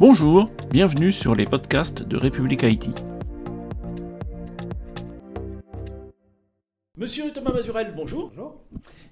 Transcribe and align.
Bonjour, 0.00 0.46
bienvenue 0.70 1.12
sur 1.12 1.34
les 1.34 1.44
podcasts 1.44 2.02
de 2.02 2.16
République 2.16 2.64
Haïti. 2.64 2.90
Monsieur 6.96 7.30
Thomas 7.34 7.52
Mazurel, 7.52 7.92
bonjour. 7.94 8.30
Bonjour. 8.30 8.62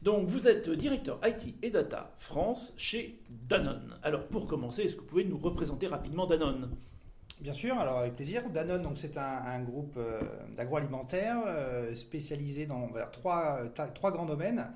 Donc 0.00 0.28
vous 0.28 0.48
êtes 0.48 0.70
directeur 0.70 1.20
IT 1.22 1.56
et 1.62 1.68
Data 1.68 2.14
France 2.16 2.72
chez 2.78 3.20
Danone. 3.28 3.98
Alors 4.02 4.28
pour 4.28 4.46
commencer, 4.46 4.84
est-ce 4.84 4.96
que 4.96 5.02
vous 5.02 5.06
pouvez 5.06 5.26
nous 5.26 5.36
représenter 5.36 5.88
rapidement 5.88 6.26
Danone? 6.26 6.70
Bien 7.42 7.52
sûr, 7.52 7.78
alors 7.78 7.98
avec 7.98 8.16
plaisir. 8.16 8.48
Danone, 8.48 8.80
donc 8.80 8.96
c'est 8.96 9.18
un, 9.18 9.42
un 9.44 9.60
groupe 9.60 9.98
euh, 9.98 10.22
d'agroalimentaire 10.56 11.36
euh, 11.48 11.94
spécialisé 11.94 12.64
dans 12.64 12.86
vers 12.86 13.10
trois, 13.10 13.60
grands 14.10 14.24
domaines. 14.24 14.70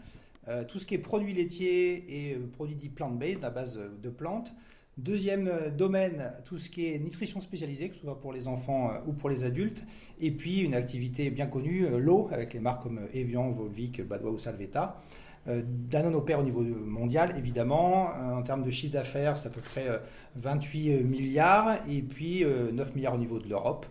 Euh, 0.49 0.65
tout 0.65 0.79
ce 0.79 0.85
qui 0.85 0.93
est 0.93 0.99
produits 0.99 1.33
laitiers 1.33 2.33
et 2.33 2.37
produits 2.37 2.77
dits 2.77 2.91
plant-based, 2.91 3.47
à 3.47 3.51
base 3.51 3.81
de 3.81 4.11
plantes. 4.11 4.53
Deuxième 4.99 5.49
euh, 5.49 5.71
domaine, 5.71 6.33
tout 6.45 6.59
ce 6.59 6.69
qui 6.69 6.87
est 6.87 6.99
nutrition 6.99 7.41
spécialisée, 7.41 7.89
que 7.89 7.95
ce 7.95 8.03
soit 8.03 8.21
pour 8.21 8.33
les 8.33 8.47
enfants 8.47 8.91
euh, 8.91 8.99
ou 9.07 9.15
pour 9.15 9.31
les 9.31 9.43
adultes. 9.43 9.85
Et 10.21 10.31
puis 10.31 10.61
une 10.61 10.75
activité 10.75 11.31
bien 11.31 11.47
connue, 11.47 11.87
euh, 11.87 11.99
l'eau, 11.99 12.29
avec 12.31 12.53
les 12.53 12.61
marques 12.61 12.83
comme 12.83 13.01
Evian, 13.15 13.51
Volvic, 13.53 14.07
Badois 14.07 14.33
ou 14.33 14.39
Salvetta. 14.39 15.01
Danone 15.45 16.15
opère 16.15 16.39
au 16.39 16.45
niveau 16.45 16.63
mondial, 16.63 17.35
évidemment. 17.37 18.05
En 18.05 18.43
termes 18.43 18.63
de 18.63 18.71
chiffre 18.71 18.93
d'affaires, 18.93 19.39
c'est 19.39 19.49
à 19.49 19.51
peu 19.51 19.61
près 19.61 19.89
euh, 19.89 19.99
28 20.37 21.03
milliards 21.03 21.79
et 21.89 22.03
puis 22.03 22.45
euh, 22.45 22.71
9 22.71 22.95
milliards 22.95 23.15
au 23.15 23.19
niveau 23.19 23.41
de 23.41 23.49
l'Europe. 23.49 23.87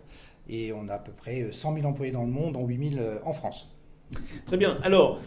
Et 0.48 0.72
on 0.72 0.88
a 0.88 0.94
à 0.94 0.98
peu 0.98 1.12
près 1.12 1.52
100 1.52 1.74
000 1.74 1.86
employés 1.86 2.12
dans 2.12 2.24
le 2.24 2.30
monde, 2.30 2.54
dont 2.54 2.66
8 2.66 2.94
000 2.94 3.04
en 3.24 3.32
France. 3.32 3.70
Très 4.46 4.56
bien. 4.56 4.78
Alors, 4.82 5.20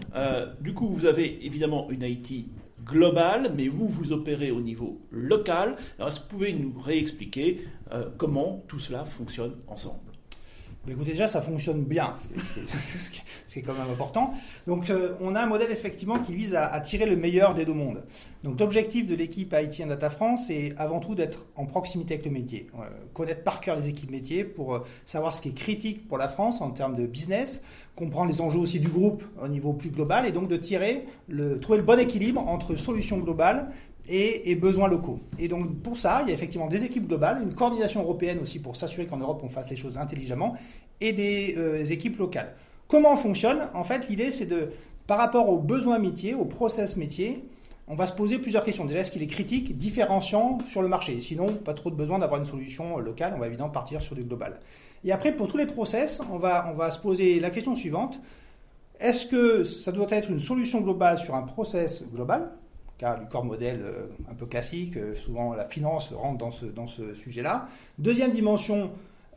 du 0.59 0.73
coup, 0.73 0.87
vous 0.89 1.05
avez 1.05 1.45
évidemment 1.45 1.89
une 1.89 2.03
IT 2.03 2.47
globale, 2.85 3.51
mais 3.55 3.67
vous, 3.67 3.87
vous 3.87 4.11
opérez 4.11 4.51
au 4.51 4.61
niveau 4.61 5.01
local. 5.11 5.75
Alors, 5.97 6.09
est-ce 6.09 6.19
que 6.19 6.23
vous 6.23 6.29
pouvez 6.29 6.53
nous 6.53 6.73
réexpliquer 6.79 7.67
euh, 7.91 8.09
comment 8.17 8.63
tout 8.67 8.79
cela 8.79 9.03
fonctionne 9.05 9.55
ensemble? 9.67 10.14
Écoutez, 10.93 11.11
déjà, 11.11 11.27
ça 11.27 11.41
fonctionne 11.41 11.83
bien, 11.83 12.15
ce 12.35 13.09
qui 13.09 13.19
est- 13.19 13.57
est- 13.57 13.59
est 13.59 13.61
quand 13.63 13.73
même 13.73 13.89
important. 13.91 14.33
Donc, 14.67 14.89
euh, 14.89 15.13
on 15.21 15.33
a 15.35 15.41
un 15.41 15.45
modèle 15.47 15.71
effectivement 15.71 16.19
qui 16.19 16.35
vise 16.35 16.55
à, 16.55 16.79
tirer 16.81 17.05
le 17.05 17.15
meilleur 17.15 17.53
des 17.53 17.63
deux 17.65 17.73
mondes. 17.73 18.03
Donc, 18.43 18.59
l'objectif 18.59 19.07
de 19.07 19.15
l'équipe 19.15 19.55
IT 19.57 19.81
and 19.83 19.87
Data 19.87 20.09
France, 20.09 20.47
c'est 20.47 20.73
avant 20.77 20.99
tout 20.99 21.15
d'être 21.15 21.45
en 21.55 21.65
proximité 21.65 22.15
avec 22.15 22.25
le 22.25 22.31
métier, 22.31 22.67
Euh, 22.77 22.83
connaître 23.13 23.43
par 23.43 23.61
cœur 23.61 23.77
les 23.77 23.87
équipes 23.89 24.11
métiers 24.11 24.43
pour 24.43 24.75
euh, 24.75 24.79
savoir 25.05 25.33
ce 25.33 25.41
qui 25.41 25.49
est 25.49 25.53
critique 25.53 26.07
pour 26.07 26.17
la 26.17 26.27
France 26.27 26.61
en 26.61 26.71
termes 26.71 26.95
de 26.95 27.05
business, 27.07 27.63
comprendre 27.95 28.29
les 28.31 28.41
enjeux 28.41 28.59
aussi 28.59 28.79
du 28.79 28.89
groupe 28.89 29.23
au 29.41 29.47
niveau 29.47 29.71
plus 29.73 29.89
global 29.89 30.25
et 30.25 30.31
donc 30.33 30.49
de 30.49 30.57
tirer 30.57 31.05
trouver 31.61 31.77
le 31.77 31.83
bon 31.85 31.97
équilibre 31.99 32.41
entre 32.45 32.75
solutions 32.75 33.17
globales 33.19 33.71
et, 34.07 34.55
besoins 34.55 34.87
locaux. 34.87 35.19
Et 35.39 35.47
donc 35.47 35.81
pour 35.81 35.97
ça, 35.97 36.21
il 36.23 36.29
y 36.29 36.31
a 36.31 36.33
effectivement 36.33 36.67
des 36.67 36.83
équipes 36.83 37.07
globales, 37.07 37.41
une 37.43 37.53
coordination 37.53 38.01
européenne 38.01 38.39
aussi 38.41 38.59
pour 38.59 38.75
s'assurer 38.75 39.05
qu'en 39.05 39.17
Europe 39.17 39.41
on 39.43 39.49
fasse 39.49 39.69
les 39.69 39.75
choses 39.75 39.97
intelligemment, 39.97 40.55
et 41.01 41.13
des 41.13 41.55
euh, 41.57 41.83
équipes 41.85 42.17
locales. 42.17 42.55
Comment 42.87 43.13
on 43.13 43.17
fonctionne? 43.17 43.67
En 43.73 43.83
fait, 43.83 44.07
l'idée 44.09 44.31
c'est 44.31 44.45
de, 44.45 44.69
par 45.07 45.17
rapport 45.17 45.49
aux 45.49 45.59
besoins 45.59 45.99
métiers, 45.99 46.33
aux 46.33 46.45
process 46.45 46.97
métiers, 46.97 47.43
on 47.87 47.95
va 47.95 48.07
se 48.07 48.13
poser 48.13 48.39
plusieurs 48.39 48.63
questions. 48.63 48.85
Déjà, 48.85 48.99
est-ce 49.01 49.11
qu'il 49.11 49.21
est 49.21 49.27
critique, 49.27 49.77
différenciant 49.77 50.57
sur 50.67 50.81
le 50.81 50.87
marché? 50.87 51.21
Sinon, 51.21 51.45
pas 51.47 51.73
trop 51.73 51.91
de 51.91 51.95
besoin 51.95 52.17
d'avoir 52.17 52.39
une 52.39 52.47
solution 52.47 52.97
euh, 52.97 53.01
locale, 53.01 53.33
on 53.35 53.39
va 53.39 53.47
évidemment 53.47 53.69
partir 53.69 54.01
sur 54.01 54.15
du 54.15 54.23
global. 54.23 54.59
Et 55.03 55.11
après, 55.11 55.31
pour 55.31 55.47
tous 55.47 55.57
les 55.57 55.67
process, 55.67 56.21
on 56.31 56.37
va, 56.37 56.67
on 56.71 56.75
va 56.75 56.89
se 56.89 56.97
poser 56.97 57.39
la 57.39 57.51
question 57.51 57.75
suivante. 57.75 58.19
Est-ce 58.99 59.27
que 59.27 59.63
ça 59.63 59.91
doit 59.91 60.07
être 60.09 60.31
une 60.31 60.39
solution 60.39 60.81
globale 60.81 61.19
sur 61.19 61.35
un 61.35 61.43
process 61.43 62.03
global? 62.11 62.51
Cas 62.97 63.17
du 63.17 63.25
corps 63.27 63.45
modèle 63.45 63.81
euh, 63.83 64.07
un 64.29 64.35
peu 64.35 64.45
classique, 64.45 64.97
euh, 64.97 65.15
souvent 65.15 65.53
la 65.53 65.65
finance 65.65 66.13
rentre 66.13 66.37
dans 66.37 66.51
ce, 66.51 66.65
dans 66.65 66.87
ce 66.87 67.13
sujet-là. 67.13 67.67
Deuxième 67.97 68.31
dimension, 68.31 68.91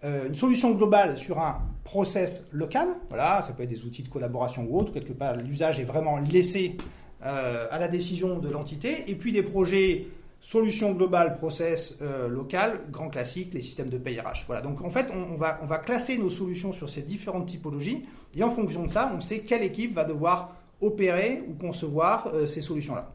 euh, 0.04 0.28
une 0.28 0.34
solution 0.34 0.72
globale 0.72 1.18
sur 1.18 1.38
un 1.38 1.62
process 1.84 2.46
local. 2.52 2.88
Voilà, 3.08 3.42
ça 3.42 3.52
peut 3.52 3.64
être 3.64 3.68
des 3.68 3.84
outils 3.84 4.02
de 4.02 4.08
collaboration 4.08 4.66
ou 4.68 4.78
autre. 4.78 4.92
Quelque 4.92 5.12
part, 5.12 5.36
l'usage 5.36 5.80
est 5.80 5.84
vraiment 5.84 6.18
laissé 6.18 6.76
à 7.20 7.80
la 7.80 7.88
décision 7.88 8.38
de 8.38 8.48
l'entité. 8.48 9.10
Et 9.10 9.16
puis 9.16 9.32
des 9.32 9.42
projets 9.42 10.06
solution 10.40 10.92
globale, 10.92 11.34
process 11.34 11.98
local, 12.30 12.78
grand 12.92 13.08
classique, 13.08 13.54
les 13.54 13.60
systèmes 13.60 13.90
de 13.90 13.98
paye 13.98 14.20
RH. 14.20 14.44
Voilà. 14.46 14.62
Donc 14.62 14.82
en 14.82 14.90
fait, 14.90 15.12
on, 15.12 15.34
va, 15.34 15.58
on 15.60 15.66
va 15.66 15.78
classer 15.78 16.16
nos 16.16 16.30
solutions 16.30 16.72
sur 16.72 16.88
ces 16.88 17.02
différentes 17.02 17.46
typologies. 17.46 18.06
Et 18.36 18.44
en 18.44 18.50
fonction 18.50 18.84
de 18.84 18.88
ça, 18.88 19.12
on 19.16 19.20
sait 19.20 19.40
quelle 19.40 19.64
équipe 19.64 19.94
va 19.94 20.04
devoir 20.04 20.54
opérer 20.80 21.42
ou 21.48 21.54
concevoir 21.54 22.30
ces 22.46 22.60
solutions-là. 22.60 23.10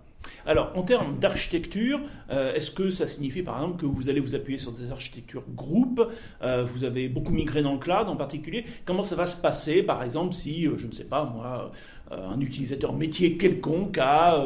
Alors, 0.45 0.71
en 0.75 0.83
termes 0.83 1.17
d'architecture, 1.19 2.01
euh, 2.29 2.53
est-ce 2.53 2.71
que 2.71 2.89
ça 2.89 3.07
signifie 3.07 3.43
par 3.43 3.55
exemple 3.61 3.81
que 3.81 3.85
vous 3.85 4.09
allez 4.09 4.19
vous 4.19 4.35
appuyer 4.35 4.59
sur 4.59 4.71
des 4.71 4.91
architectures 4.91 5.43
groupes 5.55 6.09
euh, 6.41 6.63
Vous 6.63 6.83
avez 6.83 7.07
beaucoup 7.07 7.31
migré 7.31 7.61
dans 7.61 7.73
le 7.73 7.79
cloud 7.79 8.07
en 8.07 8.15
particulier? 8.15 8.65
Comment 8.85 9.03
ça 9.03 9.15
va 9.15 9.25
se 9.25 9.37
passer, 9.37 9.83
par 9.83 10.03
exemple, 10.03 10.33
si, 10.33 10.67
euh, 10.67 10.77
je 10.77 10.87
ne 10.87 10.91
sais 10.91 11.05
pas 11.05 11.23
moi, 11.23 11.71
un 12.11 12.39
utilisateur 12.41 12.93
métier 12.93 13.37
quelconque 13.37 13.97
a 13.97 14.45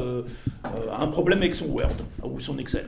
un 0.64 1.08
problème 1.08 1.40
avec 1.40 1.54
son 1.54 1.66
Word 1.66 1.98
ou 2.24 2.40
son 2.40 2.58
Excel? 2.60 2.86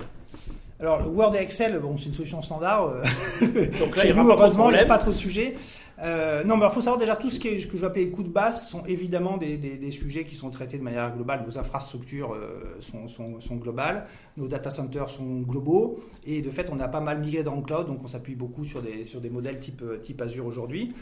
Alors, 0.79 1.01
le 1.03 1.09
Word 1.09 1.35
et 1.35 1.40
Excel, 1.40 1.78
bon, 1.79 1.97
c'est 1.97 2.06
une 2.06 2.13
solution 2.13 2.41
standard. 2.41 2.85
euh, 2.88 3.01
Donc 3.79 3.95
là, 3.97 4.01
Chez 4.03 4.09
il 4.09 4.16
n'y 4.16 4.22
nous, 4.22 4.29
heureusement, 4.31 4.69
il 4.69 4.73
n'y 4.75 4.79
a 4.79 4.85
pas 4.85 4.97
trop 4.97 5.09
de 5.12 5.16
sujets. 5.16 5.56
Euh, 6.01 6.45
non, 6.45 6.56
mais 6.56 6.66
il 6.66 6.72
faut 6.72 6.79
savoir 6.79 6.97
déjà 6.97 7.17
tout 7.17 7.29
ce 7.29 7.38
qui 7.41 7.50
est, 7.50 7.67
que 7.67 7.75
je 7.75 7.81
vais 7.81 7.88
appeler 7.88 8.06
les 8.06 8.12
coups 8.12 8.28
de 8.29 8.31
base 8.34 8.69
sont 8.69 8.85
évidemment 8.85 9.35
des, 9.35 9.57
des- 9.57 9.75
des 9.75 9.91
sujets 9.91 10.23
qui 10.23 10.35
sont 10.35 10.50
traités 10.50 10.78
de 10.78 10.84
manière 10.84 11.13
globale. 11.13 11.44
Nos 11.45 11.57
infrastructures 11.57 12.34
euh, 12.34 12.78
sont, 12.79 13.09
sont- 13.09 13.41
sont 13.41 13.57
globales, 13.57 14.06
nos 14.38 14.47
data 14.47 14.69
centers 14.69 15.09
sont 15.09 15.41
globaux, 15.41 16.00
et 16.25 16.41
de 16.41 16.50
fait, 16.50 16.69
on 16.72 16.79
a 16.79 16.88
pas 16.88 17.01
mal 17.01 17.19
migré 17.19 17.44
dans 17.44 17.56
le 17.56 17.61
cloud, 17.63 17.88
donc 17.88 18.01
on 18.01 18.07
s'appuie 18.07 18.35
beaucoup 18.35 18.63
sur 18.63 18.81
des, 18.81 19.03
sur 19.03 19.19
des 19.19 19.29
modèles 19.29 19.59
type, 19.59 19.84
type 20.01 20.22
Azure 20.22 20.46
aujourd'hui. 20.46 20.94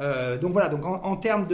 Euh, 0.00 0.36
donc 0.36 0.52
voilà, 0.52 0.68
donc 0.68 0.84
en, 0.84 0.96
en 1.02 1.16
termes 1.16 1.46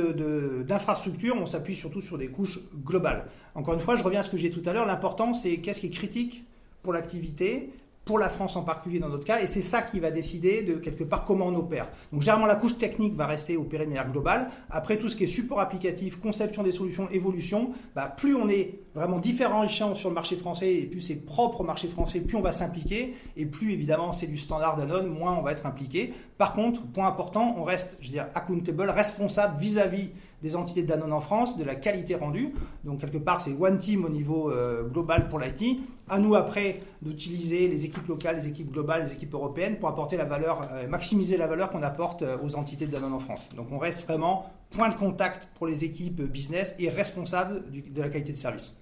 d'infrastructure, 0.67 1.37
on 1.41 1.47
s'appuie 1.47 1.75
surtout 1.77 2.01
sur 2.01 2.19
des 2.19 2.29
couches 2.29 2.59
globales. 2.85 3.27
Encore 3.55 3.75
une 3.75 3.81
fois, 3.81 3.95
je 3.97 4.03
reviens 4.03 4.21
à 4.21 4.23
ce 4.25 4.31
que 4.31 4.37
j'ai 4.37 4.49
dit 4.49 4.61
tout 4.61 4.69
à 4.69 4.73
l'heure, 4.73 4.87
l'important 4.87 5.35
c'est 5.35 5.59
qu'est-ce 5.59 5.81
qui 5.81 5.87
est 5.87 5.91
critique 5.91 6.45
pour 6.89 6.95
l'activité, 6.95 7.69
pour 8.07 8.19
la 8.19 8.31
France 8.31 8.57
en 8.57 8.63
particulier 8.63 8.99
dans 8.99 9.11
notre 9.11 9.27
cas, 9.27 9.43
et 9.43 9.47
c'est 9.47 9.61
ça 9.61 9.83
qui 9.83 10.01
va 10.01 10.11
décider 10.11 10.63
de 10.63 10.77
quelque 10.77 11.05
part 11.05 11.27
comment 11.27 11.49
on 11.49 11.55
opère. 11.55 11.91
Donc 12.15 12.23
généralement 12.23 12.47
la 12.47 12.57
couche 12.57 12.79
technique 12.79 13.15
va 13.15 13.27
rester 13.27 13.59
opérée 13.59 13.85
de 13.85 13.91
manière 13.91 14.11
globale. 14.11 14.49
Après 14.71 14.97
tout 14.97 15.11
ce 15.11 15.17
qui 15.17 15.25
est 15.25 15.27
support 15.27 15.61
applicatif, 15.61 16.19
conception 16.19 16.63
des 16.63 16.73
solutions, 16.73 17.07
évolution, 17.11 17.73
bah, 17.95 18.11
plus 18.17 18.35
on 18.35 18.49
est 18.49 18.81
vraiment 18.95 19.19
différenciant 19.19 19.95
sur 19.95 20.09
le 20.09 20.15
marché 20.15 20.37
français 20.37 20.73
et 20.73 20.87
plus 20.87 21.03
c'est 21.03 21.27
propre 21.27 21.61
au 21.61 21.65
marché 21.65 21.89
français, 21.89 22.21
plus 22.21 22.39
on 22.39 22.41
va 22.41 22.53
s'impliquer 22.53 23.15
et 23.37 23.45
plus 23.45 23.75
évidemment 23.75 24.15
c'est 24.15 24.29
du 24.29 24.39
standard 24.39 24.79
Danone, 24.79 25.09
moins 25.09 25.37
on 25.39 25.43
va 25.43 25.53
être 25.53 25.67
impliqué. 25.67 26.15
Par 26.39 26.55
contre, 26.55 26.81
point 26.87 27.07
important, 27.07 27.55
on 27.59 27.65
reste, 27.65 27.99
je 28.01 28.07
veux 28.07 28.13
dire, 28.15 28.29
accountable, 28.35 28.89
responsable 28.89 29.61
vis-à-vis 29.61 30.09
des 30.43 30.55
entités 30.57 30.83
de 30.83 30.87
Danone 30.89 31.13
en 31.13 31.21
France, 31.21 31.59
de 31.59 31.65
la 31.65 31.75
qualité 31.75 32.15
rendue. 32.15 32.53
Donc 32.85 33.01
quelque 33.01 33.19
part, 33.19 33.41
c'est 33.41 33.53
one 33.59 33.79
team 33.79 34.05
au 34.05 34.09
niveau 34.09 34.51
euh, 34.51 34.85
global 34.85 35.29
pour 35.29 35.39
l'IT. 35.41 35.81
À 36.09 36.19
nous 36.19 36.35
après 36.37 36.81
d'utiliser 37.03 37.69
les 37.69 37.85
équipes 37.85 38.07
locales, 38.07 38.37
les 38.37 38.49
équipes 38.49 38.71
globales, 38.73 39.05
les 39.05 39.13
équipes 39.13 39.35
européennes 39.35 39.77
pour 39.79 39.89
apporter 39.89 40.17
la 40.17 40.25
valeur, 40.25 40.61
euh, 40.73 40.87
maximiser 40.89 41.37
la 41.37 41.47
valeur 41.47 41.71
qu'on 41.71 41.83
apporte 41.83 42.23
euh, 42.23 42.37
aux 42.45 42.55
entités 42.57 42.87
de 42.87 42.93
Danone 42.93 43.13
en 43.15 43.19
France. 43.19 43.49
Donc 43.57 43.67
on 43.73 43.79
reste 43.79 44.05
vraiment 44.07 44.51
point 44.71 44.89
de 44.89 44.95
contact 44.95 45.49
pour 45.57 45.67
les 45.67 45.85
équipes 45.85 46.23
business 46.23 46.75
et 46.79 46.89
responsable 46.89 47.69
du- 47.71 47.83
de 47.83 48.01
la 48.03 48.09
qualité 48.09 48.33
de 48.33 48.37
service. 48.37 48.77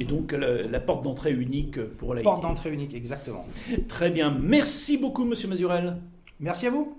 Et 0.00 0.04
donc, 0.04 0.32
la, 0.32 0.62
la 0.64 0.80
porte 0.80 1.04
d'entrée 1.04 1.32
unique 1.32 1.80
pour 1.96 2.12
la 2.12 2.22
Porte 2.22 2.42
d'entrée 2.42 2.72
unique, 2.72 2.92
exactement. 2.94 3.46
Très 3.86 4.10
bien. 4.10 4.36
Merci 4.42 4.98
beaucoup, 4.98 5.24
monsieur 5.24 5.46
Mazurel. 5.48 5.96
Merci 6.40 6.66
à 6.66 6.70
vous. 6.70 6.96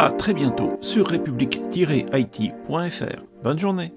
À 0.00 0.08
très 0.08 0.32
bientôt 0.32 0.78
sur 0.80 1.08
république-it.fr. 1.08 3.22
Bonne 3.44 3.58
journée. 3.58 3.92